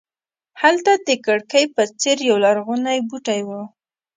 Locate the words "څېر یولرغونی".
1.99-2.99